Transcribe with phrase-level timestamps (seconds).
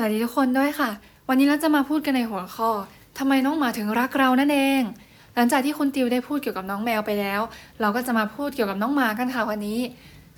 [0.00, 0.90] สวัสดีทุกคนด้วยค่ะ
[1.28, 2.70] วันนี้เราจะมาพูดกันในหัวข้อ
[3.18, 4.82] ทำไมน้องหมาถึงรักเรานั่นเอง
[5.34, 7.40] หลังจากที่คุณติวได้พูดเกี่ยวกับน้องแมวไปแล้ว
[7.80, 9.80] เราก็จะมาพูดเกี่ยวกับน้องหมากันค่ะวันนี้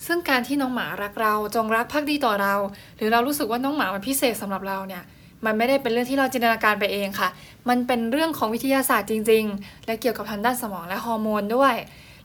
[0.06, 2.54] ซึ่งการที่น้องหมารักเราจงรักภักดีต่อเรา
[2.96, 5.02] หรือเรารู้สึกว่าน้องหมามันพิเศษสำหรับเราเนี่ย
[5.44, 7.28] มันไม่ได้เป็นเรื่องที่เราจินตนาการไปเองค่ะ
[7.68, 11.74] มันเป็นเรื่องของวิทยาศาสตร์จริง ๆ และเกี่ยวกับทางด้านสมองและฮอร์โมนด้วย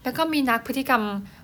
[0.05, 1.03] แล้วก็มีนักพฤติกรรม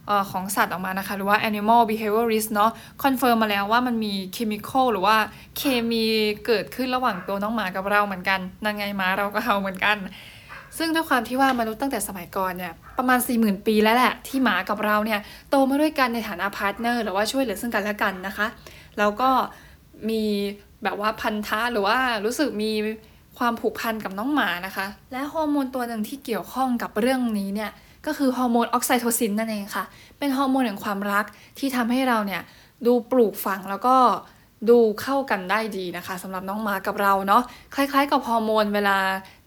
[0.10, 2.72] อของสัตว์ออกมานะคะ หรือว่า animal behaviorist เนาะ
[3.04, 5.16] คอนเฟิร์มมาแล้วว่ามันมี chemical หรือว่า
[5.58, 6.04] เคมี
[6.46, 9.98] เกิดขึ้นระหว่างตัวน้องหมากับเราเหมือนกันนั่นไงหมาเราก็เห่าเหมือนกัน
[10.78, 18.48] ซึ่งด้วยความที่ว่ามนุษย์ตั้งแต่สมัยก่อนเนี่ยประมาณ 40,000 ปีแล้วแหละที่หมากับเราเนี่ยโตมาด้วยกันในฐานะ partner หรือว่าช่วยเหลือซึ่งกันและกันนะคะ
[18.98, 19.30] แล้วก็
[20.10, 20.24] มี
[20.84, 22.72] แบบว่าพันธะหรือว่ารู้สึกมี
[23.38, 27.72] ความผูกพันกับน้องหมานะคะ และฮอร์โมนตัวหนึ่งที่เกี่ยวข้องกับเรื่องนี้เนี่ย
[28.06, 29.84] ก็คือฮอร์โมนออกไซโทซินนั่นเองค่ะ
[30.20, 31.26] เป็นฮอร์โมนแห่งความรัก
[31.60, 32.42] ที่ทำให้เราเนี่ย
[32.86, 33.96] ดูปลูกฝังแล้วก็
[34.70, 37.44] ดูเข้ากันได้ดีนะคะสำหรับน้องหมากับเราเนาะ
[37.76, 38.98] คล้าย ๆ กับฮอร์โมนเวลา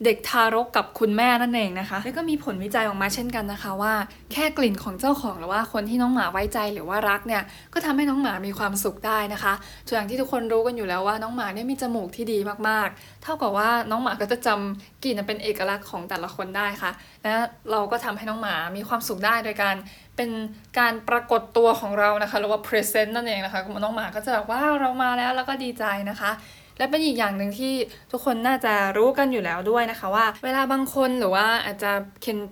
[0.04, 3.94] เด็กทารกกับคุณแม่นั่นเองนะคะ แล้วก็มีผลวิจัยออกมาเช่นกันนะคะ ว่า
[4.32, 9.52] แค่กลิ่นของเจ้าของหรือว่าคนที่น้องหมาไว้ใจหรือว่ารักเนี่ยก็ทำให้น้องหมามีความสุขได้นะคะ
[9.86, 16.90] ส่วนอย่างที่ทุกคนรู้กันอยู่แล้วว่าน้องหมาเนี่ยมีจมูกที่ดีมากๆ เท่ากับว่าน้องหมาก็จะจำกลิ่นเป็นเอกลักษณ์ของแต่ละคนได้ค่ะ
[17.22, 17.34] และ
[17.70, 19.76] เราก็ทำให้น้องหมามีความสุขได้โดยการ
[20.16, 20.30] เป็น
[20.78, 26.30] การปรากฏตัวของเรานะคะหรือว่า present นั่นเองนะคะน้องหมาก็จะแบบว่าเรามาแล้วแล้วก็ดีใจนะคะ
[26.78, 27.74] และเป็นอีกอย่างหนึ่งที่
[28.12, 31.92] ทุกคนน่าจะรู้กันอยู่แล้วด้วยนะคะว่า เวลาบางคนหรือว่าอาจจะ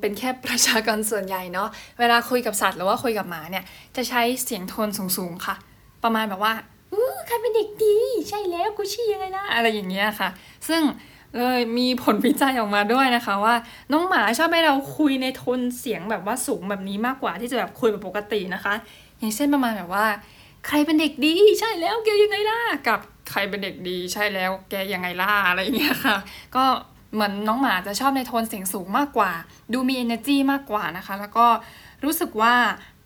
[0.01, 1.69] เป็นแค่ประชากรส่วนใหญ่เนาะ
[2.01, 3.65] เวลาคุยกับสัตว์หรือว่าคุยกับหมาเนี่ย
[3.97, 5.55] จะใช้เสียงโทนสูงๆค่ะ
[6.05, 6.53] ประมาณแบบว่า
[6.93, 7.97] อู้ใครเป็นเด็กดี
[8.29, 10.29] ใช่แล้วกูชี่ยังไงล่ะอะไรอย่างเงี้ยค่ะ
[10.69, 10.83] ซึ่ง
[11.39, 13.55] เลยมีผลวิจัยออกมาด้วยนะคะว่า
[13.93, 18.75] น้องหมาชอบให้เราคุยในโทนเสียงแบบว่าสูงแบบนี้มากกว่าที่จะแบบคุยแบบปกตินะคะ
[19.19, 20.07] อย่างเช่นประมาณแบบว่า
[20.67, 26.17] ใครเป็นเด็กดีใช่แล้วแกยังไงล่ะกับใครเป็นเด็กดีใช่แล้วแกยังไงล่ะอะไรอย่างเงี้ยค่ะ
[26.57, 26.65] ก็
[27.15, 29.33] เหมือนน้องหมาจะชอบในโทนเสียงสูงมากกว่า
[29.73, 31.47] ดูมี energy มากกว่านะคะ แล้วก็
[32.05, 32.55] รู้สึกว่า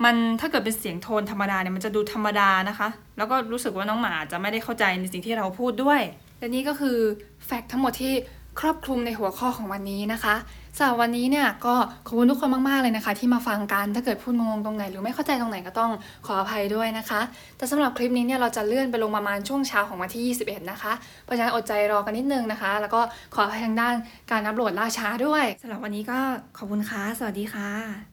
[0.04, 6.00] มันถ้าเกิดเป็นเสียงโทนธรรมดาเนี่ยมันจะดูธรรมดานะคะ แล้วก็รู้สึกว่าน้องหมาจะไม่ได้เข้าใจในสิ่งที่เราพูดด้วย
[6.38, 6.96] และนี่ก็คือ
[7.46, 8.12] แฟกต์ทั้งหมดที่
[8.60, 10.34] ครอบคลุมในหัวข้อของวันนี้นะคะ
[10.76, 11.74] สำหรับวันนี้เนี่ยก็
[12.06, 15.90] ขอบคุณทุกคนมากๆเลยนะคะ ที่มาฟังกันถ้าเกิดพูดงงๆตรงไหนหรือไม่เข้าใจตรงไหนก็ต้อง
[16.26, 17.20] ขออภัยด้วยนะคะ
[17.56, 20.92] แต่สำหรับคลิปนี้เนี่ยเราจะเลื่อนไปลงประมาณช่วงเช้าของวันที่ 21 นะคะ
[21.24, 23.00] เพราะฉะนั้นอดใจรอกันนิดนึงนะคะ แล้วก็
[23.34, 23.94] ขออภัยทางด้าน
[24.30, 26.18] การอัปโหลดล่าช้าด้วยสำหรับวันนี้ก็
[26.56, 28.06] ขอบคุณค่ะสวัสดีค่ะ